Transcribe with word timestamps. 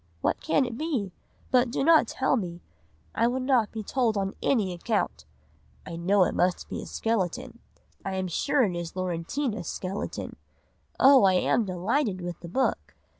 what 0.21 0.41
can 0.41 0.65
it 0.65 0.79
be? 0.79 1.11
But 1.51 1.69
do 1.69 1.83
not 1.83 2.07
tell 2.07 2.35
me, 2.35 2.59
I 3.13 3.27
would 3.27 3.43
not 3.43 3.71
be 3.71 3.83
told 3.83 4.17
on 4.17 4.33
any 4.41 4.73
account. 4.73 5.25
I 5.85 5.95
know 5.95 6.23
it 6.23 6.33
must 6.33 6.67
be 6.69 6.81
a 6.81 6.87
skeleton, 6.87 7.59
I 8.03 8.15
am 8.15 8.27
sure 8.27 8.63
it 8.63 8.75
is 8.75 8.93
Laurentina's 8.95 9.67
skeleton! 9.67 10.37
Oh! 10.99 11.23
I 11.25 11.33
am 11.33 11.65
delighted 11.65 12.19
with 12.19 12.39
the 12.39 12.49
book! 12.49 12.95